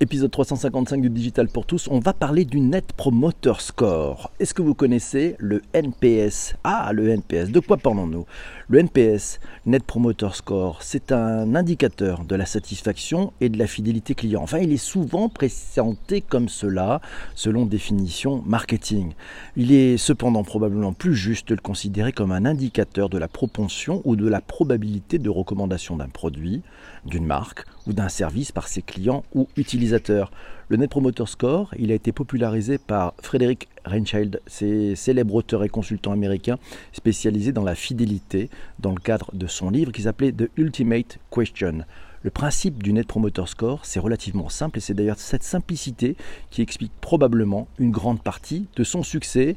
Épisode 0.00 0.32
355 0.32 1.00
du 1.02 1.08
Digital 1.08 1.46
pour 1.46 1.66
tous, 1.66 1.86
on 1.88 2.00
va 2.00 2.12
parler 2.12 2.44
du 2.44 2.58
Net 2.58 2.92
Promoter 2.94 3.52
Score. 3.60 4.32
Est-ce 4.40 4.52
que 4.52 4.60
vous 4.60 4.74
connaissez 4.74 5.36
le 5.38 5.62
NPS 5.72 6.56
Ah, 6.64 6.90
le 6.92 7.10
NPS, 7.10 7.50
de 7.52 7.60
quoi 7.60 7.76
parlons-nous? 7.76 8.26
Le 8.66 8.80
NPS, 8.80 9.38
Net 9.66 9.84
Promoter 9.84 10.30
Score, 10.32 10.82
c'est 10.82 11.12
un 11.12 11.54
indicateur 11.54 12.24
de 12.24 12.34
la 12.34 12.44
satisfaction 12.44 13.32
et 13.40 13.48
de 13.48 13.56
la 13.56 13.68
fidélité 13.68 14.16
client. 14.16 14.42
Enfin, 14.42 14.58
il 14.58 14.72
est 14.72 14.78
souvent 14.78 15.28
présenté 15.28 16.22
comme 16.22 16.48
cela, 16.48 17.00
selon 17.36 17.64
définition 17.64 18.42
marketing. 18.46 19.12
Il 19.56 19.70
est 19.70 19.96
cependant 19.96 20.42
probablement 20.42 20.92
plus 20.92 21.14
juste 21.14 21.50
de 21.50 21.54
le 21.54 21.60
considérer 21.60 22.10
comme 22.10 22.32
un 22.32 22.46
indicateur 22.46 23.08
de 23.08 23.18
la 23.18 23.28
propension 23.28 24.02
ou 24.04 24.16
de 24.16 24.26
la 24.26 24.40
probabilité 24.40 25.20
de 25.20 25.30
recommandation 25.30 25.96
d'un 25.96 26.08
produit, 26.08 26.62
d'une 27.06 27.26
marque 27.26 27.64
ou 27.86 27.92
d'un 27.92 28.08
service 28.08 28.52
par 28.52 28.68
ses 28.68 28.82
clients 28.82 29.24
ou 29.34 29.48
utilisateurs 29.56 30.30
le 30.68 30.78
Net 30.78 30.88
Promoter 30.88 31.26
Score, 31.26 31.74
il 31.78 31.92
a 31.92 31.94
été 31.94 32.10
popularisé 32.10 32.78
par 32.78 33.12
Frédéric 33.20 33.68
Reinchild, 33.84 34.40
c'est 34.46 34.94
célèbre 34.94 35.34
auteur 35.34 35.62
et 35.62 35.68
consultant 35.68 36.12
américain 36.12 36.58
spécialisé 36.92 37.52
dans 37.52 37.64
la 37.64 37.74
fidélité 37.74 38.48
dans 38.78 38.92
le 38.92 39.00
cadre 39.00 39.30
de 39.34 39.46
son 39.46 39.68
livre 39.68 39.92
qui 39.92 40.02
s'appelait 40.02 40.32
The 40.32 40.48
Ultimate 40.56 41.18
Question. 41.30 41.84
Le 42.22 42.30
principe 42.30 42.82
du 42.82 42.94
Net 42.94 43.06
Promoter 43.06 43.44
Score, 43.46 43.84
c'est 43.84 44.00
relativement 44.00 44.48
simple 44.48 44.78
et 44.78 44.80
c'est 44.80 44.94
d'ailleurs 44.94 45.18
cette 45.18 45.42
simplicité 45.42 46.16
qui 46.48 46.62
explique 46.62 46.92
probablement 47.02 47.68
une 47.78 47.90
grande 47.90 48.22
partie 48.22 48.66
de 48.74 48.84
son 48.84 49.02
succès. 49.02 49.56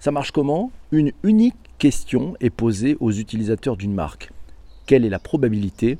Ça 0.00 0.10
marche 0.10 0.30
comment? 0.30 0.70
Une 0.90 1.12
unique 1.22 1.54
question 1.76 2.34
est 2.40 2.48
posée 2.48 2.96
aux 3.00 3.12
utilisateurs 3.12 3.76
d'une 3.76 3.92
marque. 3.92 4.32
Quelle 4.86 5.04
est 5.04 5.10
la 5.10 5.18
probabilité 5.18 5.98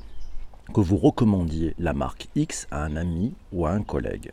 que 0.73 0.81
vous 0.81 0.97
recommandiez 0.97 1.73
la 1.79 1.93
marque 1.93 2.27
X 2.35 2.67
à 2.71 2.83
un 2.83 2.95
ami 2.95 3.33
ou 3.51 3.65
à 3.65 3.71
un 3.71 3.81
collègue. 3.81 4.31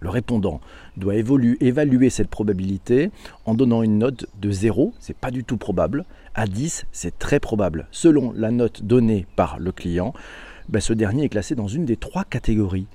Le 0.00 0.10
répondant 0.10 0.60
doit 0.96 1.14
évaluer 1.14 2.10
cette 2.10 2.28
probabilité 2.28 3.10
en 3.44 3.54
donnant 3.54 3.82
une 3.82 3.98
note 3.98 4.26
de 4.40 4.50
0, 4.50 4.92
c'est 5.00 5.16
pas 5.16 5.30
du 5.30 5.42
tout 5.42 5.56
probable, 5.56 6.04
à 6.34 6.46
10, 6.46 6.86
c'est 6.92 7.18
très 7.18 7.40
probable. 7.40 7.86
Selon 7.90 8.32
la 8.32 8.50
note 8.50 8.82
donnée 8.82 9.26
par 9.36 9.58
le 9.58 9.72
client, 9.72 10.12
ben, 10.68 10.80
ce 10.80 10.92
dernier 10.92 11.24
est 11.24 11.28
classé 11.28 11.54
dans 11.54 11.68
une 11.68 11.86
des 11.86 11.96
trois 11.96 12.24
catégories. 12.24 12.86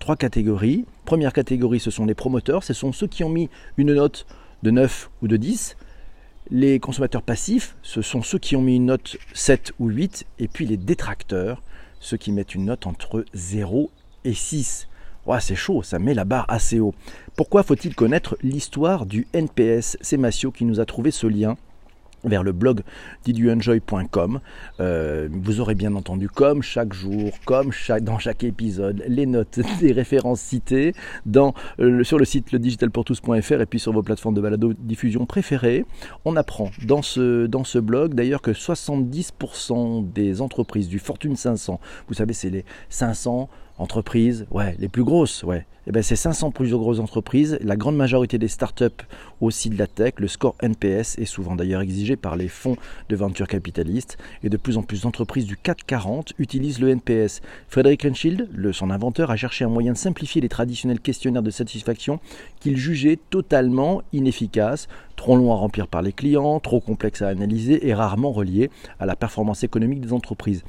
trois 0.00 0.16
catégories. 0.16 0.84
Première 1.04 1.32
catégorie, 1.32 1.78
ce 1.78 1.92
sont 1.92 2.06
les 2.06 2.14
promoteurs, 2.14 2.64
ce 2.64 2.74
sont 2.74 2.92
ceux 2.92 3.06
qui 3.06 3.22
ont 3.22 3.28
mis 3.28 3.48
une 3.76 3.94
note 3.94 4.26
de 4.64 4.70
9 4.70 5.10
ou 5.22 5.28
de 5.28 5.36
10. 5.36 5.76
Les 6.50 6.80
consommateurs 6.80 7.22
passifs, 7.22 7.76
ce 7.82 8.02
sont 8.02 8.22
ceux 8.22 8.38
qui 8.38 8.56
ont 8.56 8.62
mis 8.62 8.76
une 8.76 8.86
note 8.86 9.16
7 9.34 9.72
ou 9.78 9.88
8. 9.88 10.26
Et 10.38 10.48
puis 10.48 10.66
les 10.66 10.76
détracteurs, 10.76 11.62
ceux 12.00 12.16
qui 12.16 12.32
mettent 12.32 12.54
une 12.54 12.66
note 12.66 12.86
entre 12.86 13.24
0 13.34 13.90
et 14.24 14.34
6. 14.34 14.88
c'est 15.40 15.54
chaud, 15.54 15.82
ça 15.82 15.98
met 15.98 16.14
la 16.14 16.24
barre 16.24 16.46
assez 16.48 16.80
haut. 16.80 16.94
Pourquoi 17.36 17.62
faut-il 17.62 17.94
connaître 17.94 18.36
l'histoire 18.42 19.06
du 19.06 19.26
NPS 19.32 19.96
C'est 20.00 20.16
Massio 20.16 20.50
qui 20.50 20.64
nous 20.64 20.80
a 20.80 20.86
trouvé 20.86 21.10
ce 21.10 21.26
lien 21.26 21.56
vers 22.24 22.42
le 22.42 22.52
blog 22.52 22.82
didyouenjoy.com. 23.24 24.40
Euh, 24.80 25.28
vous 25.30 25.60
aurez 25.60 25.74
bien 25.74 25.94
entendu, 25.94 26.28
comme 26.28 26.62
chaque 26.62 26.92
jour, 26.92 27.32
comme 27.44 27.70
dans 28.02 28.18
chaque 28.18 28.44
épisode, 28.44 29.02
les 29.06 29.26
notes 29.26 29.60
des 29.80 29.92
références 29.92 30.40
citées 30.40 30.92
euh, 31.80 32.04
sur 32.04 32.18
le 32.18 32.24
site 32.24 32.52
ledigitalpourtous.fr 32.52 33.60
et 33.60 33.66
puis 33.66 33.78
sur 33.78 33.92
vos 33.92 34.02
plateformes 34.02 34.34
de 34.34 34.40
balado 34.40 34.72
diffusion 34.78 35.26
préférées. 35.26 35.84
On 36.24 36.36
apprend 36.36 36.70
dans 36.84 37.02
ce, 37.02 37.46
dans 37.46 37.64
ce 37.64 37.78
blog 37.78 38.14
d'ailleurs 38.14 38.42
que 38.42 38.50
70% 38.50 40.12
des 40.12 40.40
entreprises 40.40 40.88
du 40.88 40.98
Fortune 40.98 41.36
500, 41.36 41.80
vous 42.08 42.14
savez, 42.14 42.32
c'est 42.32 42.50
les 42.50 42.64
500 42.88 43.48
entreprises, 43.78 44.46
ouais, 44.50 44.76
les 44.78 44.88
plus 44.88 45.04
grosses, 45.04 45.42
ouais. 45.42 45.66
Eh 45.86 45.90
ben, 45.90 46.02
c'est 46.02 46.16
500 46.16 46.50
plus 46.50 46.70
grosses 46.72 46.98
entreprises, 46.98 47.58
la 47.62 47.74
grande 47.74 47.96
majorité 47.96 48.36
des 48.36 48.48
startups 48.48 48.84
aussi 49.40 49.70
de 49.70 49.78
la 49.78 49.86
tech. 49.86 50.14
Le 50.18 50.28
score 50.28 50.54
NPS 50.60 51.16
est 51.18 51.24
souvent 51.24 51.56
d'ailleurs 51.56 51.80
exigé 51.80 52.14
par 52.16 52.36
les 52.36 52.48
fonds 52.48 52.76
de 53.08 53.16
venture 53.16 53.48
capitalistes 53.48 54.18
et 54.42 54.50
de 54.50 54.58
plus 54.58 54.76
en 54.76 54.82
plus 54.82 55.00
d'entreprises 55.02 55.46
du 55.46 55.56
440 55.56 56.34
utilisent 56.38 56.78
le 56.80 56.90
NPS. 56.90 57.40
Frédéric 57.68 58.02
Renschild, 58.02 58.50
son 58.72 58.90
inventeur, 58.90 59.30
a 59.30 59.36
cherché 59.36 59.64
un 59.64 59.70
moyen 59.70 59.94
de 59.94 59.96
simplifier 59.96 60.42
les 60.42 60.50
traditionnels 60.50 61.00
questionnaires 61.00 61.42
de 61.42 61.50
satisfaction 61.50 62.20
qu'il 62.60 62.76
jugeait 62.76 63.18
totalement 63.30 64.02
inefficaces, 64.12 64.88
trop 65.16 65.36
longs 65.36 65.52
à 65.52 65.56
remplir 65.56 65.88
par 65.88 66.02
les 66.02 66.12
clients, 66.12 66.60
trop 66.60 66.80
complexes 66.80 67.22
à 67.22 67.28
analyser 67.28 67.88
et 67.88 67.94
rarement 67.94 68.32
reliés 68.32 68.70
à 69.00 69.06
la 69.06 69.16
performance 69.16 69.64
économique 69.64 70.02
des 70.02 70.12
entreprises 70.12 70.64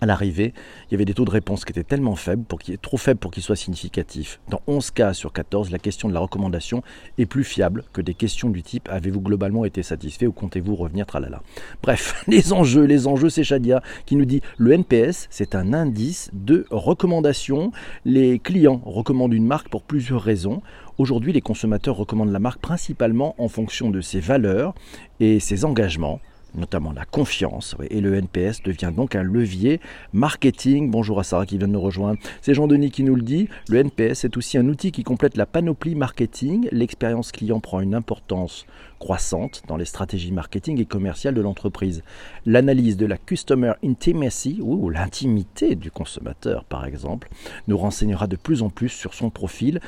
à 0.00 0.06
l'arrivée, 0.06 0.52
il 0.88 0.92
y 0.92 0.94
avait 0.94 1.04
des 1.04 1.14
taux 1.14 1.24
de 1.24 1.30
réponse 1.30 1.64
qui 1.64 1.72
étaient 1.72 1.84
tellement 1.84 2.16
faibles, 2.16 2.44
pour 2.44 2.58
trop 2.82 2.96
faibles 2.96 3.18
pour 3.18 3.30
qu'ils 3.30 3.42
soient 3.42 3.56
significatifs. 3.56 4.40
Dans 4.48 4.60
11 4.66 4.90
cas 4.90 5.14
sur 5.14 5.32
14, 5.32 5.70
la 5.70 5.78
question 5.78 6.08
de 6.08 6.14
la 6.14 6.20
recommandation 6.20 6.82
est 7.18 7.26
plus 7.26 7.44
fiable 7.44 7.84
que 7.92 8.00
des 8.00 8.14
questions 8.14 8.50
du 8.50 8.62
type 8.62 8.88
avez-vous 8.90 9.20
globalement 9.20 9.64
été 9.64 9.82
satisfait 9.82 10.26
ou 10.26 10.32
comptez-vous 10.32 10.74
revenir 10.74 11.06
tralala. 11.06 11.42
Bref, 11.82 12.24
les 12.28 12.52
enjeux, 12.52 12.84
les 12.84 13.06
enjeux, 13.06 13.30
c'est 13.30 13.44
Shadia 13.44 13.82
qui 14.04 14.16
nous 14.16 14.24
dit 14.24 14.42
le 14.58 14.72
NPS, 14.72 15.28
c'est 15.30 15.54
un 15.54 15.72
indice 15.72 16.30
de 16.32 16.66
recommandation. 16.70 17.72
Les 18.04 18.38
clients 18.38 18.82
recommandent 18.84 19.34
une 19.34 19.46
marque 19.46 19.68
pour 19.68 19.82
plusieurs 19.82 20.22
raisons. 20.22 20.62
Aujourd'hui, 20.98 21.32
les 21.32 21.40
consommateurs 21.40 21.96
recommandent 21.96 22.32
la 22.32 22.38
marque 22.38 22.60
principalement 22.60 23.34
en 23.38 23.48
fonction 23.48 23.90
de 23.90 24.00
ses 24.00 24.20
valeurs 24.20 24.74
et 25.20 25.40
ses 25.40 25.64
engagements 25.64 26.20
notamment 26.56 26.92
la 26.92 27.04
confiance. 27.04 27.76
et 27.90 28.00
le 28.00 28.14
NPS 28.14 28.62
devient 28.62 28.92
donc 28.94 29.14
un 29.14 29.22
levier 29.22 29.80
marketing. 30.12 30.90
Bonjour 30.90 31.20
à 31.20 31.24
Sarah 31.24 31.46
qui 31.46 31.58
vient 31.58 31.68
de 31.68 31.72
nous 31.72 31.80
rejoindre. 31.80 32.18
C'est 32.40 32.54
Jean-Denis 32.54 32.90
qui 32.90 33.02
nous 33.02 33.14
le 33.14 33.22
dit. 33.22 33.48
Le 33.68 33.78
NPS 33.78 34.24
est 34.24 34.36
aussi 34.36 34.58
un 34.58 34.66
outil 34.68 34.92
qui 34.92 35.02
complète 35.02 35.36
la 35.36 35.46
panoplie 35.46 35.94
marketing. 35.94 36.68
L'expérience 36.72 37.32
client 37.32 37.60
prend 37.60 37.80
une 37.80 37.94
importance 37.94 38.66
croissante 38.98 39.62
dans 39.68 39.76
les 39.76 39.84
stratégies 39.84 40.32
marketing 40.32 40.80
et 40.80 40.86
commerciales 40.86 41.34
de 41.34 41.40
l'entreprise. 41.40 42.02
L'analyse 42.46 42.96
de 42.96 43.06
la 43.06 43.18
customer 43.18 43.72
intimacy, 43.84 44.58
ou 44.62 44.88
l'intimité 44.88 45.74
du 45.74 45.90
consommateur 45.90 46.64
par 46.64 46.86
exemple, 46.86 47.28
nous 47.68 47.76
renseignera 47.76 48.26
de 48.26 48.36
plus 48.36 48.62
en 48.62 48.70
plus 48.70 48.88
sur 48.88 49.14
son 49.14 49.30
profil 49.30 49.80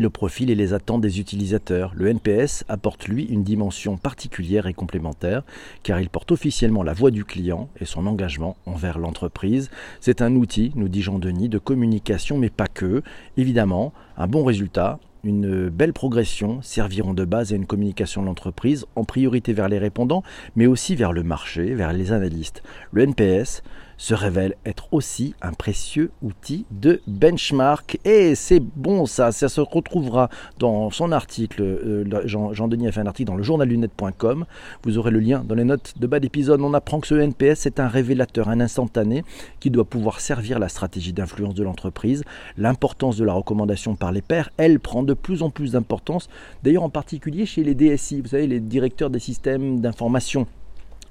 le 0.00 0.10
profil 0.10 0.50
et 0.50 0.54
les 0.54 0.72
attentes 0.72 1.00
des 1.00 1.20
utilisateurs. 1.20 1.92
Le 1.94 2.08
NPS 2.08 2.64
apporte 2.68 3.08
lui 3.08 3.24
une 3.24 3.44
dimension 3.44 3.96
particulière 3.96 4.66
et 4.66 4.74
complémentaire 4.74 5.42
car 5.82 6.00
il 6.00 6.08
porte 6.08 6.32
officiellement 6.32 6.82
la 6.82 6.92
voix 6.92 7.10
du 7.10 7.24
client 7.24 7.68
et 7.80 7.84
son 7.84 8.06
engagement 8.06 8.56
envers 8.66 8.98
l'entreprise. 8.98 9.70
C'est 10.00 10.22
un 10.22 10.34
outil, 10.34 10.72
nous 10.74 10.88
dit 10.88 11.02
Jean-Denis, 11.02 11.48
de 11.48 11.58
communication 11.58 12.38
mais 12.38 12.50
pas 12.50 12.66
que. 12.66 13.02
Évidemment, 13.36 13.92
un 14.16 14.26
bon 14.26 14.44
résultat, 14.44 14.98
une 15.24 15.68
belle 15.68 15.92
progression 15.92 16.62
serviront 16.62 17.14
de 17.14 17.24
base 17.24 17.52
à 17.52 17.56
une 17.56 17.66
communication 17.66 18.22
de 18.22 18.26
l'entreprise 18.26 18.86
en 18.94 19.04
priorité 19.04 19.52
vers 19.52 19.68
les 19.68 19.78
répondants 19.78 20.22
mais 20.54 20.66
aussi 20.66 20.94
vers 20.94 21.12
le 21.12 21.22
marché, 21.22 21.74
vers 21.74 21.92
les 21.92 22.12
analystes. 22.12 22.62
Le 22.92 23.02
NPS 23.02 23.62
se 23.96 24.14
révèle 24.14 24.54
être 24.64 24.92
aussi 24.92 25.34
un 25.42 25.52
précieux 25.52 26.10
outil 26.22 26.66
de 26.70 27.00
benchmark. 27.06 27.98
Et 28.04 28.34
c'est 28.34 28.60
bon 28.60 29.06
ça, 29.06 29.32
ça 29.32 29.48
se 29.48 29.60
retrouvera 29.60 30.28
dans 30.58 30.90
son 30.90 31.12
article. 31.12 31.62
Euh, 31.62 32.04
Jean-Denis 32.26 32.88
a 32.88 32.92
fait 32.92 33.00
un 33.00 33.06
article 33.06 33.28
dans 33.28 33.36
le 33.36 33.42
journallunet.com. 33.42 34.44
Vous 34.82 34.98
aurez 34.98 35.10
le 35.10 35.20
lien 35.20 35.44
dans 35.46 35.54
les 35.54 35.64
notes 35.64 35.94
de 35.98 36.06
bas 36.06 36.20
d'épisode. 36.20 36.60
On 36.60 36.74
apprend 36.74 37.00
que 37.00 37.06
ce 37.06 37.14
NPS 37.14 37.66
est 37.66 37.80
un 37.80 37.88
révélateur, 37.88 38.48
un 38.48 38.60
instantané 38.60 39.24
qui 39.60 39.70
doit 39.70 39.84
pouvoir 39.84 40.20
servir 40.20 40.58
la 40.58 40.68
stratégie 40.68 41.12
d'influence 41.12 41.54
de 41.54 41.62
l'entreprise. 41.62 42.24
L'importance 42.56 43.16
de 43.16 43.24
la 43.24 43.32
recommandation 43.32 43.96
par 43.96 44.12
les 44.12 44.22
pairs, 44.22 44.50
elle 44.56 44.80
prend 44.80 45.02
de 45.02 45.14
plus 45.14 45.42
en 45.42 45.50
plus 45.50 45.72
d'importance, 45.72 46.28
d'ailleurs 46.62 46.82
en 46.82 46.90
particulier 46.90 47.46
chez 47.46 47.64
les 47.64 47.74
DSI, 47.74 48.20
vous 48.20 48.28
savez, 48.28 48.46
les 48.46 48.60
directeurs 48.60 49.10
des 49.10 49.18
systèmes 49.18 49.80
d'information. 49.80 50.46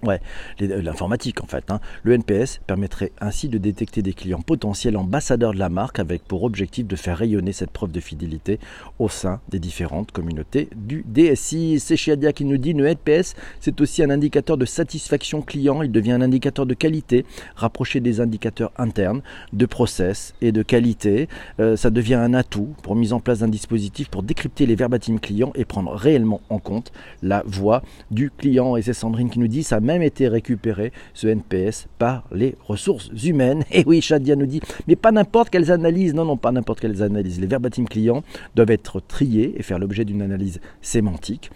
Ouais, 0.06 0.22
euh, 0.62 0.82
l'informatique 0.82 1.44
en 1.44 1.48
fait. 1.48 1.72
Hein. 1.72 1.80
Le 2.04 2.14
NPS 2.14 2.60
permettrait 2.68 3.12
ainsi 3.20 3.50
de 3.50 3.58
détecter 3.58 4.02
des 4.02 4.14
clients 4.14 4.42
potentiels 4.42 4.98
ambassadeurs 4.98 5.54
de 5.54 5.60
la 5.60 5.70
marque 5.70 6.00
avec 6.00 6.24
pour 6.24 6.44
objectif 6.44 6.86
de 6.86 6.96
faire 6.96 7.18
rayonner 7.18 7.54
cette 7.54 7.72
preuve 7.72 7.92
de 7.92 8.00
fidélité 8.00 8.60
au 9.00 9.10
sein 9.10 9.40
des 9.50 9.60
différentes 9.60 10.12
communautés 10.12 10.70
du 10.76 11.04
DSI. 11.08 11.80
C'est 11.80 11.98
Chiadia 11.98 12.34
qui 12.34 12.46
nous 12.46 12.58
dit 12.58 12.74
le 12.74 12.86
NPS, 12.86 13.36
c'est 13.60 13.82
aussi 13.82 14.04
un 14.04 14.10
indicateur 14.10 14.58
de 14.58 14.66
satisfaction 14.66 15.42
client. 15.42 15.82
Il 15.82 15.92
devient 15.92 16.12
un 16.12 16.22
indicateur 16.22 16.66
de 16.66 16.74
qualité, 16.74 17.26
rapproché 17.56 18.00
des 18.00 18.22
indicateurs 18.22 18.72
internes, 18.78 19.22
de 19.54 19.66
process 19.66 20.34
et 20.42 20.52
de 20.52 20.62
qualité. 20.62 21.28
Euh, 21.60 21.76
ça 21.76 21.90
devient 21.90 22.16
un 22.16 22.34
atout 22.34 22.76
pour 22.84 22.96
mise 22.96 23.14
en 23.14 23.20
place 23.20 23.40
d'un 23.40 23.48
dispositif 23.48 24.10
pour 24.10 24.24
décrypter 24.24 24.66
les 24.66 24.76
verbatims 24.76 25.20
clients 25.20 25.52
et 25.56 25.66
prendre 25.66 25.94
réellement 25.94 26.42
en 26.50 26.60
compte 26.60 26.92
la 27.24 27.44
voix 27.46 27.82
du 28.12 28.30
client. 28.30 28.76
Et 28.76 28.82
c'est 28.82 28.94
Sandrine 28.94 29.30
qui 29.30 29.40
nous 29.40 29.48
dit 29.48 29.64
ça 29.64 29.80
même 29.80 29.95
été 30.02 30.28
récupéré, 30.28 30.92
ce 31.14 31.28
NPS, 31.28 31.88
par 31.98 32.26
les 32.32 32.56
ressources 32.68 33.10
humaines. 33.24 33.64
Et 33.72 33.84
oui, 33.86 34.02
Shadia 34.02 34.36
nous 34.36 34.46
dit, 34.46 34.62
mais 34.88 34.96
pas 34.96 35.12
n'importe 35.12 35.50
quelles 35.50 35.72
analyses, 35.72 36.14
non, 36.14 36.26
non, 36.26 36.38
pas 36.38 36.52
n'importe 36.52 36.80
quelles 36.80 37.04
analyses. 37.04 37.40
Les 37.40 37.48
verbatims 37.48 37.88
clients 37.88 38.24
doivent 38.56 38.72
être 38.72 39.00
triés 39.00 39.54
et 39.58 39.64
faire 39.64 39.80
l'objet 39.80 40.06
d'une 40.06 40.22
analyse 40.22 40.60
sémantique 40.82 41.52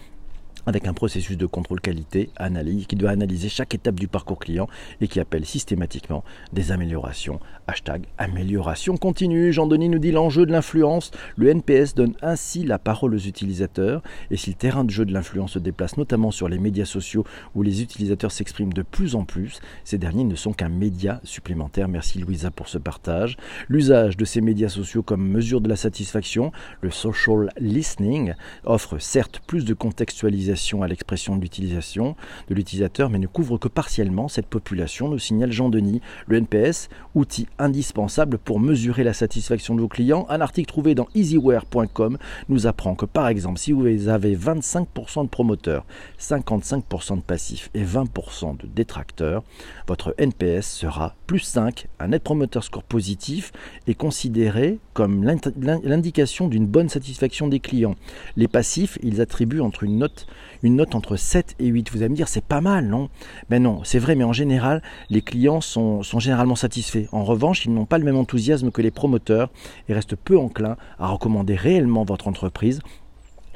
avec 0.66 0.86
un 0.86 0.92
processus 0.92 1.36
de 1.36 1.46
contrôle 1.46 1.80
qualité 1.80 2.30
analyse, 2.36 2.86
qui 2.86 2.96
doit 2.96 3.10
analyser 3.10 3.48
chaque 3.48 3.74
étape 3.74 3.98
du 3.98 4.08
parcours 4.08 4.38
client 4.38 4.68
et 5.00 5.08
qui 5.08 5.20
appelle 5.20 5.46
systématiquement 5.46 6.24
des 6.52 6.72
améliorations. 6.72 7.40
Hashtag 7.66 8.04
amélioration 8.18 8.96
continue. 8.96 9.52
Jean-Denis 9.52 9.88
nous 9.88 9.98
dit 9.98 10.12
l'enjeu 10.12 10.46
de 10.46 10.52
l'influence. 10.52 11.10
Le 11.36 11.48
NPS 11.48 11.94
donne 11.94 12.14
ainsi 12.22 12.64
la 12.64 12.78
parole 12.78 13.14
aux 13.14 13.18
utilisateurs 13.18 14.02
et 14.30 14.36
si 14.36 14.50
le 14.50 14.56
terrain 14.56 14.84
de 14.84 14.90
jeu 14.90 15.04
de 15.04 15.12
l'influence 15.12 15.52
se 15.52 15.58
déplace 15.58 15.96
notamment 15.96 16.30
sur 16.30 16.48
les 16.48 16.58
médias 16.58 16.84
sociaux 16.84 17.24
où 17.54 17.62
les 17.62 17.82
utilisateurs 17.82 18.32
s'expriment 18.32 18.72
de 18.72 18.82
plus 18.82 19.14
en 19.14 19.24
plus, 19.24 19.60
ces 19.84 19.98
derniers 19.98 20.24
ne 20.24 20.34
sont 20.34 20.52
qu'un 20.52 20.68
média 20.68 21.20
supplémentaire. 21.24 21.88
Merci 21.88 22.18
Louisa 22.18 22.50
pour 22.50 22.68
ce 22.68 22.78
partage. 22.78 23.36
L'usage 23.68 24.16
de 24.16 24.24
ces 24.24 24.40
médias 24.40 24.68
sociaux 24.68 25.02
comme 25.02 25.26
mesure 25.26 25.60
de 25.60 25.68
la 25.68 25.76
satisfaction, 25.76 26.52
le 26.80 26.90
social 26.90 27.50
listening, 27.58 28.34
offre 28.64 28.98
certes 28.98 29.40
plus 29.46 29.64
de 29.64 29.74
contextualisation 29.74 30.49
à 30.50 30.88
l'expression 30.88 31.36
de 31.36 31.42
l'utilisation 31.42 32.16
de 32.48 32.54
l'utilisateur, 32.54 33.08
mais 33.08 33.18
ne 33.18 33.26
couvre 33.26 33.56
que 33.56 33.68
partiellement 33.68 34.28
cette 34.28 34.46
population, 34.46 35.08
nous 35.08 35.18
signale 35.18 35.52
Jean 35.52 35.68
Denis. 35.68 36.00
Le 36.26 36.38
NPS, 36.38 36.88
outil 37.14 37.46
indispensable 37.58 38.38
pour 38.38 38.58
mesurer 38.58 39.04
la 39.04 39.12
satisfaction 39.12 39.74
de 39.74 39.80
vos 39.80 39.88
clients, 39.88 40.26
un 40.28 40.40
article 40.40 40.68
trouvé 40.68 40.94
dans 40.94 41.06
easyware.com 41.14 42.18
nous 42.48 42.66
apprend 42.66 42.94
que 42.94 43.06
par 43.06 43.28
exemple, 43.28 43.58
si 43.58 43.72
vous 43.72 44.08
avez 44.08 44.36
25% 44.36 45.24
de 45.24 45.28
promoteurs, 45.28 45.84
55% 46.18 47.16
de 47.16 47.22
passifs 47.22 47.70
et 47.74 47.84
20% 47.84 48.56
de 48.56 48.66
détracteurs, 48.66 49.44
votre 49.86 50.14
NPS 50.18 50.66
sera 50.66 51.14
plus 51.26 51.40
5. 51.40 51.86
Un 52.00 52.08
Net 52.08 52.22
Promoter 52.22 52.60
Score 52.62 52.82
positif 52.82 53.52
est 53.86 53.94
considéré 53.94 54.78
comme 54.94 55.24
l'indication 55.24 56.48
d'une 56.48 56.66
bonne 56.66 56.88
satisfaction 56.88 57.48
des 57.48 57.60
clients. 57.60 57.94
Les 58.36 58.48
passifs, 58.48 58.98
ils 59.02 59.20
attribuent 59.20 59.60
entre 59.60 59.84
une 59.84 59.98
note 59.98 60.26
une 60.62 60.76
note 60.76 60.94
entre 60.94 61.16
7 61.16 61.56
et 61.58 61.66
8. 61.66 61.90
Vous 61.90 61.98
allez 61.98 62.08
me 62.08 62.16
dire, 62.16 62.28
c'est 62.28 62.44
pas 62.44 62.60
mal, 62.60 62.86
non? 62.86 63.08
Mais 63.48 63.58
ben 63.58 63.62
non, 63.62 63.80
c'est 63.84 63.98
vrai, 63.98 64.14
mais 64.14 64.24
en 64.24 64.32
général, 64.32 64.82
les 65.08 65.22
clients 65.22 65.60
sont, 65.60 66.02
généralement 66.02 66.56
satisfaits. 66.56 67.06
En 67.12 67.24
revanche, 67.24 67.64
ils 67.64 67.72
n'ont 67.72 67.86
pas 67.86 67.98
le 67.98 68.04
même 68.04 68.16
enthousiasme 68.16 68.70
que 68.70 68.82
les 68.82 68.90
promoteurs 68.90 69.50
et 69.88 69.94
restent 69.94 70.16
peu 70.16 70.38
enclins 70.38 70.76
à 70.98 71.08
recommander 71.08 71.54
réellement 71.54 72.04
votre 72.04 72.28
entreprise 72.28 72.80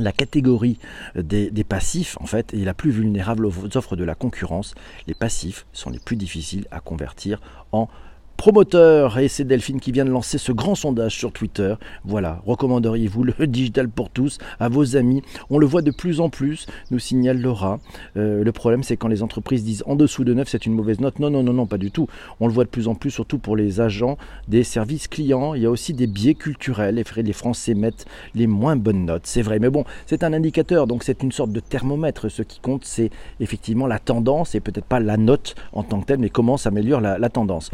la 0.01 0.11
catégorie 0.11 0.81
des, 1.15 1.53
des, 1.53 1.63
passifs, 1.63 2.17
en 2.21 2.27
fait, 2.27 2.53
est 2.53 2.65
la 2.65 2.75
plus 2.75 2.91
vulnérable 2.91 3.47
aux 3.47 3.77
offres 3.77 3.95
de 3.95 4.03
la 4.03 4.17
concurrence. 4.17 4.75
Les 5.07 5.15
passifs 5.15 5.67
sont 5.73 5.89
les 5.89 6.01
plus 6.01 6.17
difficiles 6.17 6.67
à 6.73 6.81
convertir 6.81 7.41
en 7.71 7.89
promoteur, 8.37 9.19
et 9.19 9.29
c'est 9.29 9.45
Delphine 9.45 9.81
qui 9.81 9.93
vient 9.93 10.05
de 10.05 10.11
lancer 10.11 10.39
ce 10.39 10.53
grand 10.53 10.75
sondage 10.75 11.17
sur 11.17 11.33
Twitter. 11.33 11.75
Voilà, 12.05 12.43
recommanderiez-vous 12.47 13.25
le 13.25 13.35
digital 13.47 13.89
pour 13.89 14.11
tous 14.11 14.39
à 14.61 14.69
vos 14.69 14.97
amis? 14.97 15.23
On 15.51 15.59
le 15.59 15.67
voit 15.67 15.83
de 15.83 15.91
plus 15.91 16.21
en 16.21 16.29
plus, 16.29 16.67
nous 16.91 16.99
signale 16.99 17.41
Laura. 17.41 17.79
Euh, 18.17 18.45
le 18.45 18.53
problème, 18.53 18.83
c'est 18.83 18.97
quand 18.97 19.09
les 19.09 19.23
entreprises 19.23 19.65
disent 19.65 19.85
en 19.87 19.97
dessous 19.97 20.25
de 20.25 20.35
9, 20.35 20.49
c'est 20.49 20.67
une 20.67 20.75
mauvaise 20.75 21.01
note. 21.01 21.19
Non, 21.19 21.31
non, 21.31 21.43
non, 21.43 21.53
non, 21.53 21.67
pas 21.67 21.79
du 21.79 21.91
tout. 21.91 22.09
On 22.41 22.47
le 22.47 22.53
voit 22.53 22.65
de 22.65 22.69
plus 22.69 22.89
en 22.89 22.95
plus, 22.95 23.11
surtout 23.11 23.39
pour 23.39 23.57
les 23.57 23.81
agents 23.81 24.19
des 24.49 24.65
services 24.65 25.09
clients. 25.09 25.55
Il 25.55 25.63
y 25.63 25.67
a 25.67 25.71
aussi 25.71 25.95
des 25.95 26.07
biais 26.07 26.35
culturels. 26.35 26.95
Les 26.95 27.33
Français 27.33 27.75
mettent 27.75 28.07
les 28.35 28.47
moins 28.47 28.77
bonnes 28.77 29.07
notes, 29.07 29.27
c'est 29.27 29.43
vrai. 29.43 29.59
Mais 29.59 29.71
bon, 29.71 29.85
c'est 30.07 30.25
un 30.25 30.33
indicateur, 30.33 30.87
donc 30.87 31.05
c'est 31.05 31.23
une 31.23 31.33
sorte 31.33 31.53
de 31.53 31.61
thermomètre. 31.61 32.31
Ce 32.31 32.43
qui 32.43 32.61
compte, 32.61 32.85
c'est 32.85 33.11
effectivement 33.41 33.87
la 33.87 33.99
tendance 33.99 34.55
et 34.55 34.61
peut-être 34.61 34.85
pas 34.85 35.01
la 35.01 35.17
note 35.17 35.55
en 35.73 35.83
tant 35.83 36.01
que 36.01 36.07
telle, 36.07 36.19
mais 36.19 36.31
comment 36.31 36.57
s'améliore 36.57 37.01
la, 37.01 37.29
tendance. 37.29 37.71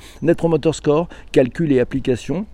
Motorscore, 0.50 1.08
calcul 1.32 1.73
et 1.73 1.81
application. 1.81 2.47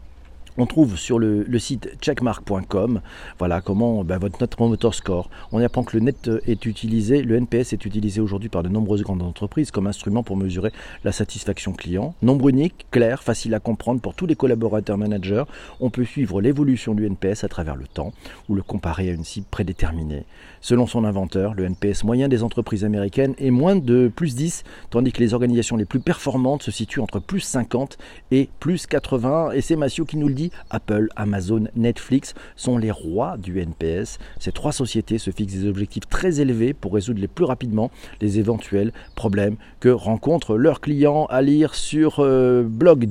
On 0.58 0.64
trouve 0.64 0.96
sur 0.96 1.18
le, 1.18 1.44
site 1.58 1.98
checkmark.com, 2.00 3.02
voilà 3.38 3.60
comment 3.60 4.04
ben, 4.04 4.16
votre 4.16 4.40
note 4.40 4.56
promoter 4.56 4.92
score. 4.92 5.28
On 5.52 5.60
apprend 5.60 5.84
que 5.84 5.96
le 5.96 6.02
net 6.02 6.30
est 6.46 6.64
utilisé, 6.64 7.22
le 7.22 7.36
NPS 7.36 7.74
est 7.74 7.84
utilisé 7.84 8.22
aujourd'hui 8.22 8.48
par 8.48 8.62
de 8.62 8.70
nombreuses 8.70 9.02
grandes 9.02 9.22
entreprises 9.22 9.70
comme 9.70 9.86
instrument 9.86 10.22
pour 10.22 10.38
mesurer 10.38 10.72
la 11.04 11.12
satisfaction 11.12 11.72
client. 11.72 12.14
Nombre 12.22 12.48
unique, 12.48 12.86
clair, 12.90 13.22
facile 13.22 13.52
à 13.54 13.60
comprendre 13.60 14.00
pour 14.00 14.14
tous 14.14 14.24
les 14.24 14.34
collaborateurs 14.34 14.96
managers. 14.96 15.44
On 15.80 15.90
peut 15.90 16.04
suivre 16.04 16.40
l'évolution 16.40 16.94
du 16.94 17.04
NPS 17.04 17.44
à 17.44 17.48
travers 17.48 17.76
le 17.76 17.86
temps 17.86 18.14
ou 18.48 18.54
le 18.54 18.62
comparer 18.62 19.10
à 19.10 19.12
une 19.12 19.24
cible 19.24 19.46
prédéterminée. 19.50 20.24
Selon 20.62 20.86
son 20.86 21.04
inventeur, 21.04 21.52
le 21.54 21.64
NPS 21.64 22.04
moyen 22.04 22.28
des 22.28 22.42
entreprises 22.42 22.84
américaines 22.84 23.34
est 23.38 23.50
moins 23.50 23.76
de 23.76 24.10
plus 24.14 24.34
10, 24.34 24.64
tandis 24.88 25.12
que 25.12 25.20
les 25.20 25.34
organisations 25.34 25.76
les 25.76 25.84
plus 25.84 26.00
performantes 26.00 26.62
se 26.62 26.70
situent 26.70 27.00
entre 27.00 27.20
plus 27.20 27.40
50 27.40 27.98
et 28.30 28.48
plus 28.58 28.86
80. 28.86 29.50
Et 29.52 29.60
c'est 29.60 29.76
Massio 29.76 30.06
qui 30.06 30.16
nous 30.16 30.28
le 30.28 30.34
dit 30.34 30.45
Apple, 30.70 31.08
Amazon, 31.16 31.64
Netflix 31.76 32.34
sont 32.56 32.78
les 32.78 32.90
rois 32.90 33.36
du 33.36 33.60
NPS. 33.60 34.18
Ces 34.38 34.52
trois 34.52 34.72
sociétés 34.72 35.18
se 35.18 35.30
fixent 35.30 35.54
des 35.54 35.68
objectifs 35.68 36.08
très 36.08 36.40
élevés 36.40 36.74
pour 36.74 36.94
résoudre 36.94 37.20
les 37.20 37.28
plus 37.28 37.44
rapidement 37.44 37.90
les 38.20 38.38
éventuels 38.38 38.92
problèmes 39.14 39.56
que 39.80 39.88
rencontrent 39.88 40.56
leurs 40.56 40.80
clients. 40.80 41.26
À 41.26 41.42
lire 41.42 41.74
sur 41.74 42.16
euh, 42.20 42.62
blog 42.62 43.06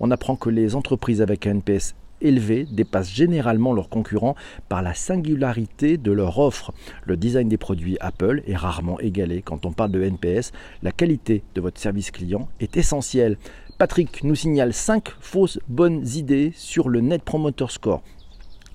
on 0.00 0.10
apprend 0.10 0.36
que 0.36 0.50
les 0.50 0.74
entreprises 0.74 1.22
avec 1.22 1.46
un 1.46 1.56
NPS 1.56 1.94
élevé 2.20 2.66
dépassent 2.70 3.12
généralement 3.12 3.72
leurs 3.72 3.88
concurrents 3.88 4.36
par 4.68 4.82
la 4.82 4.94
singularité 4.94 5.96
de 5.96 6.12
leur 6.12 6.38
offre. 6.38 6.72
Le 7.04 7.16
design 7.16 7.48
des 7.48 7.58
produits 7.58 7.96
Apple 8.00 8.42
est 8.46 8.56
rarement 8.56 8.98
égalé. 9.00 9.42
Quand 9.42 9.66
on 9.66 9.72
parle 9.72 9.90
de 9.90 10.02
NPS, 10.02 10.52
la 10.82 10.92
qualité 10.92 11.42
de 11.54 11.60
votre 11.60 11.80
service 11.80 12.10
client 12.10 12.48
est 12.60 12.76
essentielle. 12.76 13.36
Patrick 13.78 14.24
nous 14.24 14.34
signale 14.34 14.72
5 14.72 15.10
fausses 15.20 15.58
bonnes 15.68 16.06
idées 16.14 16.50
sur 16.56 16.88
le 16.88 17.02
Net 17.02 17.22
Promoter 17.22 17.66
Score. 17.68 18.02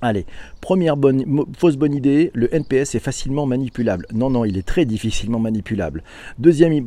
Allez, 0.03 0.25
première 0.61 0.97
bonne, 0.97 1.45
fausse 1.55 1.77
bonne 1.77 1.93
idée, 1.93 2.31
le 2.33 2.53
NPS 2.53 2.95
est 2.95 2.99
facilement 2.99 3.45
manipulable. 3.45 4.07
Non, 4.11 4.31
non, 4.31 4.45
il 4.45 4.57
est 4.57 4.65
très 4.65 4.85
difficilement 4.85 5.37
manipulable. 5.37 6.03
Deuxième 6.39 6.83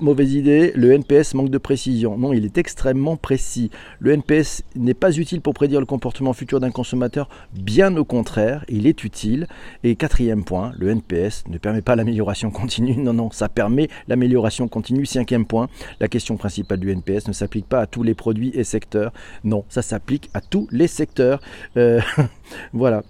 mauvaise 0.00 0.34
idée, 0.34 0.72
le 0.74 0.92
NPS 0.92 1.34
manque 1.34 1.50
de 1.50 1.58
précision. 1.58 2.18
Non, 2.18 2.32
il 2.32 2.44
est 2.44 2.58
extrêmement 2.58 3.16
précis. 3.16 3.70
Le 4.00 4.10
NPS 4.12 4.64
n'est 4.74 4.94
pas 4.94 5.16
utile 5.16 5.42
pour 5.42 5.54
prédire 5.54 5.78
le 5.78 5.86
comportement 5.86 6.32
futur 6.32 6.58
d'un 6.58 6.72
consommateur, 6.72 7.28
bien 7.54 7.96
au 7.96 8.04
contraire, 8.04 8.64
il 8.68 8.88
est 8.88 9.04
utile. 9.04 9.46
Et 9.84 9.94
quatrième 9.94 10.42
point, 10.42 10.72
le 10.76 10.88
NPS 10.88 11.44
ne 11.48 11.58
permet 11.58 11.82
pas 11.82 11.94
l'amélioration 11.94 12.50
continue. 12.50 12.96
Non, 12.96 13.12
non, 13.12 13.30
ça 13.30 13.48
permet 13.48 13.88
l'amélioration 14.08 14.66
continue. 14.66 15.06
Cinquième 15.06 15.46
point, 15.46 15.68
la 16.00 16.08
question 16.08 16.36
principale 16.36 16.80
du 16.80 16.90
NPS 16.90 17.28
ne 17.28 17.32
s'applique 17.32 17.66
pas 17.66 17.80
à 17.80 17.86
tous 17.86 18.02
les 18.02 18.14
produits 18.14 18.50
et 18.54 18.64
secteurs. 18.64 19.12
Non, 19.44 19.64
ça 19.68 19.82
s'applique 19.82 20.30
à 20.34 20.40
tous 20.40 20.66
les 20.72 20.88
secteurs. 20.88 21.40
Euh, 21.76 22.00
Voilà. 22.72 23.02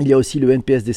Il 0.00 0.08
y 0.08 0.12
a 0.12 0.18
aussi 0.18 0.40
le 0.40 0.50
NPS 0.50 0.82
des 0.82 0.92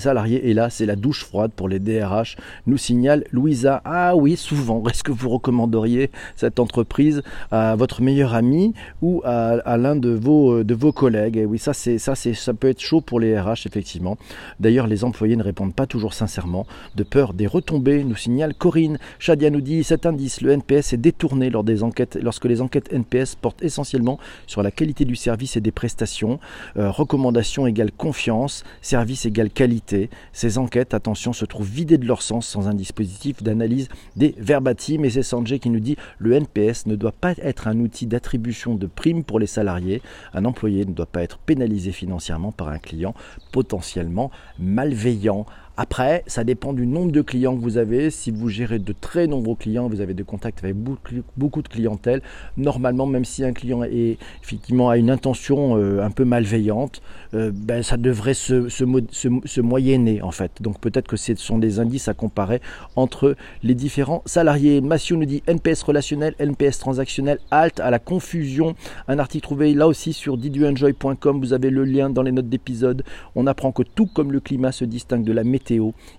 salariés 0.00 0.48
et 0.48 0.54
là 0.54 0.70
c'est 0.70 0.84
la 0.84 0.96
douche 0.96 1.24
froide 1.24 1.52
pour 1.54 1.68
les 1.68 1.78
DRH, 1.78 2.36
nous 2.66 2.78
signale 2.78 3.22
Louisa. 3.30 3.80
Ah 3.84 4.16
oui, 4.16 4.36
souvent, 4.36 4.82
est-ce 4.88 5.04
que 5.04 5.12
vous 5.12 5.28
recommanderiez 5.28 6.10
cette 6.34 6.58
entreprise 6.58 7.22
à 7.52 7.76
votre 7.76 8.02
meilleur 8.02 8.34
ami 8.34 8.74
ou 9.02 9.22
à, 9.24 9.76
l'un 9.76 9.94
de 9.94 10.10
vos, 10.10 10.64
de 10.64 10.74
vos 10.74 10.90
collègues? 10.90 11.36
Et 11.36 11.46
oui, 11.46 11.60
ça, 11.60 11.72
c'est, 11.72 11.98
ça, 11.98 12.16
c'est, 12.16 12.34
ça 12.34 12.52
peut 12.52 12.68
être 12.68 12.80
chaud 12.80 13.00
pour 13.00 13.20
les 13.20 13.38
RH, 13.38 13.66
effectivement. 13.66 14.18
D'ailleurs, 14.58 14.88
les 14.88 15.04
employés 15.04 15.36
ne 15.36 15.44
répondent 15.44 15.74
pas 15.74 15.86
toujours 15.86 16.12
sincèrement, 16.12 16.66
de 16.96 17.04
peur 17.04 17.34
des 17.34 17.46
retombées, 17.46 18.02
nous 18.02 18.16
signale 18.16 18.54
Corinne. 18.54 18.98
Shadia 19.20 19.50
nous 19.50 19.60
dit 19.60 19.84
cet 19.84 20.06
indice, 20.06 20.40
le 20.40 20.50
NPS 20.50 20.94
est 20.94 21.00
détourné 21.00 21.50
lors 21.50 21.62
des 21.62 21.84
enquêtes, 21.84 22.18
lorsque 22.20 22.46
les 22.46 22.60
enquêtes 22.60 22.92
NPS 22.92 23.36
portent 23.36 23.62
essentiellement 23.62 24.18
sur 24.48 24.64
la 24.64 24.72
qualité 24.72 25.04
du 25.04 25.14
service 25.14 25.56
et 25.56 25.60
des 25.60 25.70
prestations. 25.70 26.40
Euh, 26.76 26.90
recommandation 26.90 27.68
égale 27.68 27.92
confiance 27.92 28.39
service 28.48 29.26
égale 29.26 29.50
qualité. 29.50 30.10
Ces 30.32 30.58
enquêtes, 30.58 30.94
attention, 30.94 31.32
se 31.32 31.44
trouvent 31.44 31.68
vidées 31.68 31.98
de 31.98 32.06
leur 32.06 32.22
sens 32.22 32.46
sans 32.46 32.68
un 32.68 32.74
dispositif 32.74 33.42
d'analyse 33.42 33.88
des 34.16 34.34
verbatims. 34.38 35.04
Et 35.04 35.10
c'est 35.10 35.22
Sanjay 35.22 35.58
qui 35.58 35.70
nous 35.70 35.80
dit 35.80 35.96
le 36.18 36.32
NPS 36.32 36.86
ne 36.86 36.96
doit 36.96 37.12
pas 37.12 37.32
être 37.42 37.68
un 37.68 37.78
outil 37.80 38.06
d'attribution 38.06 38.74
de 38.74 38.86
primes 38.86 39.24
pour 39.24 39.38
les 39.38 39.46
salariés. 39.46 40.02
Un 40.34 40.44
employé 40.44 40.84
ne 40.84 40.92
doit 40.92 41.06
pas 41.06 41.22
être 41.22 41.38
pénalisé 41.38 41.92
financièrement 41.92 42.52
par 42.52 42.68
un 42.68 42.78
client 42.78 43.14
potentiellement 43.52 44.30
malveillant. 44.58 45.46
Après, 45.82 46.24
ça 46.26 46.44
dépend 46.44 46.74
du 46.74 46.86
nombre 46.86 47.10
de 47.10 47.22
clients 47.22 47.56
que 47.56 47.62
vous 47.62 47.78
avez. 47.78 48.10
Si 48.10 48.30
vous 48.30 48.50
gérez 48.50 48.78
de 48.78 48.92
très 48.92 49.26
nombreux 49.26 49.56
clients, 49.56 49.88
vous 49.88 50.02
avez 50.02 50.12
des 50.12 50.24
contacts 50.24 50.62
avec 50.62 50.76
beaucoup 50.76 51.62
de 51.62 51.68
clientèle. 51.68 52.20
Normalement, 52.58 53.06
même 53.06 53.24
si 53.24 53.44
un 53.44 53.54
client 53.54 53.82
est 53.82 54.18
effectivement 54.42 54.90
a 54.90 54.98
une 54.98 55.08
intention 55.08 55.78
euh, 55.78 56.04
un 56.04 56.10
peu 56.10 56.26
malveillante, 56.26 57.00
euh, 57.32 57.50
ben, 57.54 57.82
ça 57.82 57.96
devrait 57.96 58.34
se, 58.34 58.68
se, 58.68 59.60
moyenner 59.62 60.20
en 60.20 60.32
fait. 60.32 60.52
Donc 60.60 60.80
peut-être 60.80 61.08
que 61.08 61.16
ce 61.16 61.34
sont 61.36 61.56
des 61.56 61.78
indices 61.78 62.08
à 62.08 62.14
comparer 62.14 62.60
entre 62.94 63.34
les 63.62 63.74
différents 63.74 64.22
salariés. 64.26 64.82
Massio 64.82 65.16
nous 65.16 65.24
dit 65.24 65.42
NPS 65.46 65.82
relationnel, 65.82 66.34
NPS 66.38 66.78
transactionnel, 66.78 67.38
halt 67.50 67.80
à 67.80 67.90
la 67.90 67.98
confusion. 67.98 68.74
Un 69.08 69.18
article 69.18 69.44
trouvé 69.44 69.72
là 69.72 69.86
aussi 69.86 70.12
sur 70.12 70.36
diduenjoy.com. 70.36 71.40
Vous 71.40 71.54
avez 71.54 71.70
le 71.70 71.84
lien 71.84 72.10
dans 72.10 72.22
les 72.22 72.32
notes 72.32 72.50
d'épisode. 72.50 73.02
On 73.34 73.46
apprend 73.46 73.72
que 73.72 73.82
tout 73.82 74.06
comme 74.06 74.30
le 74.30 74.40
climat 74.40 74.72
se 74.72 74.84
distingue 74.84 75.24
de 75.24 75.32
la 75.32 75.42
météo, 75.42 75.69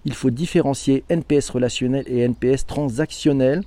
il 0.05 0.13
faut 0.13 0.29
différencier 0.29 1.03
NPS 1.09 1.49
relationnel 1.49 2.03
et 2.07 2.21
NPS 2.21 2.65
transactionnel. 2.65 3.63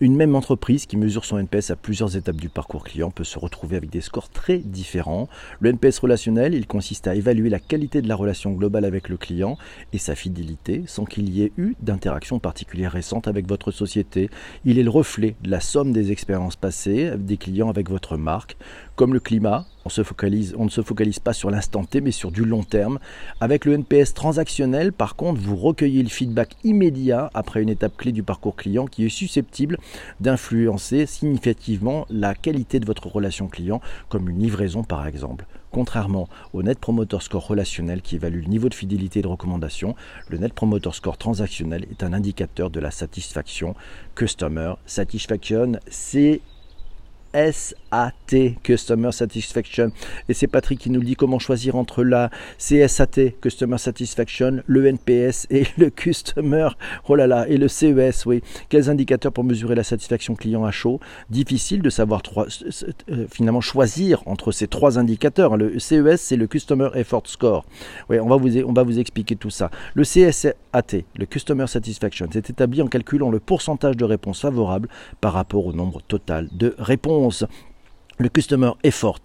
Une 0.00 0.16
même 0.16 0.34
entreprise 0.34 0.86
qui 0.86 0.96
mesure 0.96 1.24
son 1.24 1.38
NPS 1.38 1.70
à 1.70 1.76
plusieurs 1.76 2.16
étapes 2.16 2.36
du 2.36 2.48
parcours 2.48 2.84
client 2.84 3.10
peut 3.10 3.24
se 3.24 3.38
retrouver 3.38 3.76
avec 3.76 3.90
des 3.90 4.00
scores 4.00 4.28
très 4.28 4.58
différents. 4.58 5.28
Le 5.60 5.70
NPS 5.70 5.98
relationnel, 5.98 6.54
il 6.54 6.66
consiste 6.66 7.08
à 7.08 7.14
évaluer 7.14 7.48
la 7.48 7.58
qualité 7.58 8.02
de 8.02 8.08
la 8.08 8.14
relation 8.14 8.52
globale 8.52 8.84
avec 8.84 9.08
le 9.08 9.16
client 9.16 9.58
et 9.92 9.98
sa 9.98 10.14
fidélité 10.14 10.84
sans 10.86 11.04
qu'il 11.04 11.28
y 11.30 11.42
ait 11.42 11.52
eu 11.56 11.74
d'interaction 11.80 12.38
particulière 12.38 12.92
récente 12.92 13.28
avec 13.28 13.48
votre 13.48 13.70
société. 13.70 14.30
Il 14.64 14.78
est 14.78 14.82
le 14.82 14.90
reflet 14.90 15.34
de 15.42 15.50
la 15.50 15.60
somme 15.60 15.92
des 15.92 16.12
expériences 16.12 16.56
passées 16.56 17.12
des 17.16 17.36
clients 17.36 17.68
avec 17.68 17.90
votre 17.90 18.16
marque. 18.16 18.56
Comme 18.94 19.14
le 19.14 19.20
climat, 19.20 19.66
on, 19.86 20.64
ne 20.64 20.70
se 20.70 20.82
focalise 20.82 21.18
pas 21.18 21.32
sur 21.32 21.50
l'instant 21.50 21.84
T 21.84 22.00
mais 22.00 22.10
sur 22.10 22.30
du 22.30 22.44
long 22.44 22.62
terme. 22.62 22.98
Avec 23.40 23.64
le 23.64 23.74
NPS 23.74 24.14
transactionnel, 24.14 24.92
par 24.92 25.16
contre, 25.16 25.40
vous 25.40 25.56
recueillez 25.56 26.02
le 26.02 26.08
feedback 26.08 26.56
immédiat 26.64 27.30
après 27.34 27.62
une 27.62 27.68
étape 27.68 27.96
clé 27.96 28.12
du 28.12 28.22
parcours 28.22 28.56
client 28.56 28.86
qui 28.86 29.06
est 29.06 29.10
susceptible 29.10 29.78
d'influencer 30.20 31.06
significativement 31.06 32.06
la 32.10 32.34
qualité 32.34 32.80
de 32.80 32.86
votre 32.86 33.06
relation 33.06 33.48
client, 33.48 33.80
comme 34.08 34.28
une 34.28 34.40
livraison 34.40 34.82
par 34.82 35.06
exemple. 35.06 35.46
Contrairement 35.70 36.28
au 36.52 36.62
Net 36.62 36.78
Promoter 36.78 37.18
Score 37.20 37.46
relationnel 37.46 38.00
qui 38.00 38.16
évalue 38.16 38.42
le 38.42 38.48
niveau 38.48 38.68
de 38.68 38.74
fidélité 38.74 39.18
et 39.18 39.22
de 39.22 39.28
recommandation, 39.28 39.94
le 40.28 40.38
Net 40.38 40.54
Promoter 40.54 40.92
Score 40.92 41.18
transactionnel 41.18 41.84
est 41.90 42.02
un 42.02 42.12
indicateur 42.12 42.70
de 42.70 42.80
la 42.80 42.90
satisfaction 42.90 43.74
Customer 44.14 44.74
Satisfaction. 44.86 45.72
C'est 45.88 46.40
SAT, 47.36 48.56
Customer 48.62 49.12
Satisfaction. 49.12 49.92
Et 50.28 50.34
c'est 50.34 50.46
Patrick 50.46 50.80
qui 50.80 50.90
nous 50.90 51.02
dit 51.02 51.16
comment 51.16 51.38
choisir 51.38 51.76
entre 51.76 52.02
la 52.02 52.30
CSAT, 52.58 53.32
Customer 53.42 53.76
Satisfaction, 53.76 54.62
le 54.66 54.86
NPS 54.86 55.46
et 55.50 55.66
le 55.76 55.90
Customer, 55.90 56.68
oh 57.08 57.14
là 57.14 57.26
là, 57.26 57.46
et 57.48 57.58
le 57.58 57.68
CES, 57.68 58.24
oui. 58.24 58.42
Quels 58.70 58.88
indicateurs 58.88 59.32
pour 59.32 59.44
mesurer 59.44 59.74
la 59.74 59.84
satisfaction 59.84 60.34
client 60.34 60.64
à 60.64 60.70
chaud? 60.70 60.98
Difficile 61.28 61.82
de 61.82 61.90
savoir 61.90 62.22
trois, 62.22 62.46
euh, 63.10 63.26
finalement 63.30 63.60
choisir 63.60 64.22
entre 64.26 64.50
ces 64.50 64.66
trois 64.66 64.98
indicateurs. 64.98 65.58
Le 65.58 65.78
CES, 65.78 66.20
c'est 66.20 66.36
le 66.36 66.46
Customer 66.46 66.88
Effort 66.94 67.24
Score. 67.26 67.66
Oui, 68.08 68.18
on 68.18 68.28
va 68.28 68.82
vous 68.82 68.98
expliquer 68.98 69.36
tout 69.36 69.50
ça. 69.50 69.70
Le 69.94 70.04
CSAT, 70.04 71.04
le 71.16 71.26
Customer 71.26 71.66
Satisfaction, 71.66 72.28
c'est 72.32 72.48
établi 72.48 72.80
en 72.80 72.86
calculant 72.86 73.30
le 73.30 73.40
pourcentage 73.40 73.96
de 73.96 74.04
réponses 74.04 74.40
favorables 74.40 74.88
par 75.20 75.34
rapport 75.34 75.66
au 75.66 75.72
nombre 75.72 76.00
total 76.02 76.48
de 76.52 76.74
réponses 76.78 77.25
réponse. 77.26 77.44
Le 78.18 78.30
Customer 78.30 78.70
Effort 78.82 79.20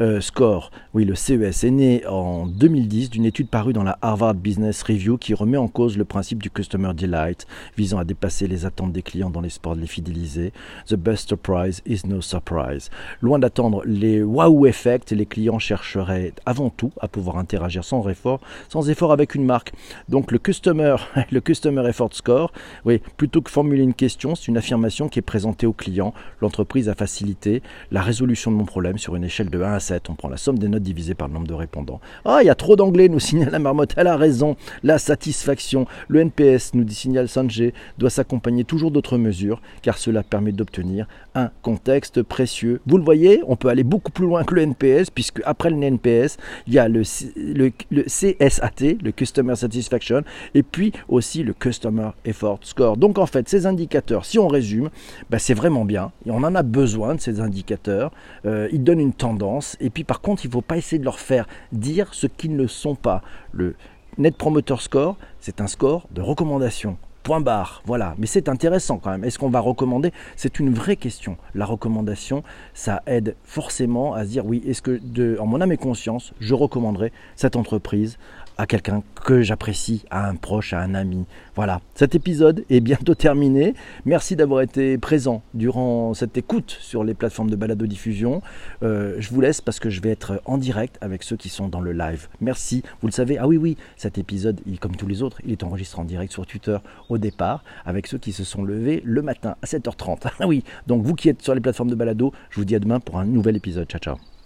euh, 0.00 0.22
Score, 0.22 0.70
oui, 0.94 1.04
le 1.04 1.14
CES, 1.14 1.64
est 1.64 1.70
né 1.70 2.06
en 2.06 2.46
2010 2.46 3.10
d'une 3.10 3.26
étude 3.26 3.50
parue 3.50 3.74
dans 3.74 3.82
la 3.82 3.98
Harvard 4.00 4.32
Business 4.32 4.82
Review 4.82 5.18
qui 5.18 5.34
remet 5.34 5.58
en 5.58 5.68
cause 5.68 5.98
le 5.98 6.06
principe 6.06 6.42
du 6.42 6.48
Customer 6.50 6.92
Delight, 6.94 7.46
visant 7.76 7.98
à 7.98 8.04
dépasser 8.04 8.46
les 8.46 8.64
attentes 8.64 8.92
des 8.92 9.02
clients 9.02 9.28
dans 9.28 9.42
l'espoir 9.42 9.76
de 9.76 9.82
les 9.82 9.86
fidéliser. 9.86 10.54
The 10.86 10.94
best 10.94 11.28
surprise 11.28 11.82
is 11.84 12.00
no 12.06 12.22
surprise. 12.22 12.88
Loin 13.20 13.38
d'attendre 13.38 13.82
les 13.84 14.22
wow 14.22 14.64
effects, 14.64 15.10
les 15.10 15.26
clients 15.26 15.58
chercheraient 15.58 16.32
avant 16.46 16.70
tout 16.70 16.92
à 16.98 17.08
pouvoir 17.08 17.36
interagir 17.36 17.84
sans 17.84 18.08
effort, 18.08 18.40
sans 18.70 18.88
effort 18.88 19.12
avec 19.12 19.34
une 19.34 19.44
marque. 19.44 19.74
Donc 20.08 20.32
le 20.32 20.38
Customer, 20.38 20.96
le 21.30 21.42
Customer 21.42 21.86
Effort 21.86 22.14
Score, 22.14 22.54
oui, 22.86 23.02
plutôt 23.18 23.42
que 23.42 23.50
formuler 23.50 23.82
une 23.82 23.92
question, 23.92 24.34
c'est 24.34 24.48
une 24.48 24.56
affirmation 24.56 25.10
qui 25.10 25.18
est 25.18 25.22
présentée 25.22 25.66
au 25.66 25.74
client. 25.74 26.14
L'entreprise 26.40 26.88
a 26.88 26.94
facilité 26.94 27.62
la 27.90 28.00
résolution 28.00 28.29
de 28.30 28.50
mon 28.50 28.64
problème 28.64 28.96
sur 28.96 29.16
une 29.16 29.24
échelle 29.24 29.50
de 29.50 29.60
1 29.60 29.72
à 29.72 29.80
7. 29.80 30.08
On 30.08 30.14
prend 30.14 30.28
la 30.28 30.36
somme 30.36 30.58
des 30.58 30.68
notes 30.68 30.82
divisées 30.82 31.14
par 31.14 31.28
le 31.28 31.34
nombre 31.34 31.48
de 31.48 31.54
répondants. 31.54 32.00
Ah, 32.24 32.38
il 32.42 32.46
y 32.46 32.50
a 32.50 32.54
trop 32.54 32.76
d'anglais, 32.76 33.08
nous 33.08 33.18
signale 33.18 33.50
la 33.50 33.58
marmotte. 33.58 33.94
Elle 33.96 34.06
a 34.06 34.16
raison. 34.16 34.56
La 34.82 34.98
satisfaction. 34.98 35.86
Le 36.08 36.20
NPS, 36.20 36.74
nous 36.74 36.84
dit 36.84 36.94
signale 36.94 37.28
Sanjay, 37.28 37.74
doit 37.98 38.10
s'accompagner 38.10 38.64
toujours 38.64 38.90
d'autres 38.90 39.18
mesures, 39.18 39.60
car 39.82 39.98
cela 39.98 40.22
permet 40.22 40.52
d'obtenir 40.52 41.06
un 41.34 41.50
contexte 41.62 42.22
précieux. 42.22 42.80
Vous 42.86 42.98
le 42.98 43.04
voyez, 43.04 43.42
on 43.46 43.56
peut 43.56 43.68
aller 43.68 43.84
beaucoup 43.84 44.12
plus 44.12 44.26
loin 44.26 44.44
que 44.44 44.54
le 44.54 44.62
NPS, 44.62 45.10
puisque 45.10 45.40
après 45.44 45.70
le 45.70 45.82
NPS, 45.82 46.36
il 46.66 46.74
y 46.74 46.78
a 46.78 46.88
le, 46.88 47.02
le, 47.36 48.02
CSAT, 48.02 48.96
le 49.02 49.10
Customer 49.10 49.56
Satisfaction, 49.56 50.22
et 50.54 50.62
puis 50.62 50.92
aussi 51.08 51.42
le 51.42 51.52
Customer 51.52 52.10
Effort 52.24 52.60
Score. 52.62 52.96
Donc 52.96 53.18
en 53.18 53.26
fait, 53.26 53.48
ces 53.48 53.66
indicateurs, 53.66 54.24
si 54.24 54.38
on 54.38 54.48
résume, 54.48 54.90
ben, 55.30 55.38
c'est 55.38 55.54
vraiment 55.54 55.84
bien. 55.84 56.12
Et 56.26 56.30
on 56.30 56.38
en 56.38 56.54
a 56.54 56.62
besoin 56.62 57.14
de 57.14 57.20
ces 57.20 57.40
indicateurs 57.40 58.12
euh, 58.46 58.68
ils 58.72 58.82
donnent 58.82 59.00
une 59.00 59.12
tendance. 59.12 59.76
Et 59.80 59.90
puis 59.90 60.04
par 60.04 60.20
contre, 60.20 60.44
il 60.44 60.48
ne 60.48 60.52
faut 60.52 60.60
pas 60.62 60.76
essayer 60.76 60.98
de 60.98 61.04
leur 61.04 61.18
faire 61.18 61.46
dire 61.72 62.14
ce 62.14 62.26
qu'ils 62.26 62.56
ne 62.56 62.66
sont 62.66 62.94
pas. 62.94 63.22
Le 63.52 63.74
Net 64.18 64.36
Promoter 64.36 64.76
Score, 64.78 65.16
c'est 65.38 65.60
un 65.60 65.66
score 65.66 66.06
de 66.10 66.20
recommandation. 66.20 66.96
Point 67.22 67.40
barre, 67.40 67.82
voilà. 67.84 68.14
Mais 68.18 68.26
c'est 68.26 68.48
intéressant 68.48 68.96
quand 68.96 69.10
même. 69.10 69.24
Est-ce 69.24 69.38
qu'on 69.38 69.50
va 69.50 69.60
recommander? 69.60 70.10
C'est 70.36 70.58
une 70.58 70.72
vraie 70.72 70.96
question. 70.96 71.36
La 71.54 71.66
recommandation, 71.66 72.42
ça 72.72 73.02
aide 73.06 73.36
forcément 73.44 74.14
à 74.14 74.24
se 74.24 74.30
dire 74.30 74.46
oui, 74.46 74.62
est-ce 74.66 74.80
que 74.80 75.38
en 75.38 75.46
mon 75.46 75.60
âme 75.60 75.72
et 75.72 75.76
conscience, 75.76 76.32
je 76.40 76.54
recommanderais 76.54 77.12
cette 77.36 77.56
entreprise 77.56 78.18
à 78.60 78.66
quelqu'un 78.66 79.02
que 79.24 79.40
j'apprécie, 79.40 80.04
à 80.10 80.28
un 80.28 80.34
proche, 80.34 80.74
à 80.74 80.80
un 80.80 80.94
ami. 80.94 81.24
Voilà, 81.56 81.80
cet 81.94 82.14
épisode 82.14 82.62
est 82.68 82.80
bientôt 82.80 83.14
terminé. 83.26 83.72
Merci 84.04 84.36
d'avoir 84.36 84.60
été 84.60 84.98
présent 84.98 85.42
durant 85.54 86.12
cette 86.12 86.36
écoute 86.36 86.76
sur 86.78 87.02
les 87.02 87.14
plateformes 87.14 87.48
de 87.48 87.56
balado-diffusion. 87.56 88.42
Euh, 88.82 89.16
je 89.18 89.30
vous 89.30 89.40
laisse 89.40 89.62
parce 89.62 89.80
que 89.80 89.88
je 89.88 90.02
vais 90.02 90.10
être 90.10 90.42
en 90.44 90.58
direct 90.58 90.98
avec 91.00 91.22
ceux 91.22 91.36
qui 91.36 91.48
sont 91.48 91.68
dans 91.68 91.80
le 91.80 91.92
live. 91.92 92.28
Merci, 92.42 92.82
vous 93.00 93.08
le 93.08 93.12
savez. 93.12 93.38
Ah 93.38 93.48
oui, 93.48 93.56
oui, 93.56 93.78
cet 93.96 94.18
épisode, 94.18 94.60
comme 94.78 94.94
tous 94.94 95.06
les 95.06 95.22
autres, 95.22 95.40
il 95.46 95.52
est 95.52 95.64
enregistré 95.64 96.02
en 96.02 96.04
direct 96.04 96.30
sur 96.30 96.46
Twitter 96.46 96.76
au 97.08 97.16
départ 97.16 97.64
avec 97.86 98.06
ceux 98.06 98.18
qui 98.18 98.32
se 98.32 98.44
sont 98.44 98.62
levés 98.62 99.00
le 99.06 99.22
matin 99.22 99.56
à 99.62 99.66
7h30. 99.66 100.18
Ah 100.42 100.46
oui, 100.46 100.64
donc 100.86 101.02
vous 101.02 101.14
qui 101.14 101.28
êtes 101.28 101.42
sur 101.42 101.54
les 101.54 101.60
plateformes 101.60 101.90
de 101.90 101.94
balado, 101.94 102.32
je 102.50 102.56
vous 102.56 102.64
dis 102.64 102.74
à 102.74 102.78
demain 102.78 103.00
pour 103.00 103.18
un 103.18 103.24
nouvel 103.24 103.56
épisode. 103.56 103.88
Ciao, 103.88 104.00
ciao. 104.00 104.39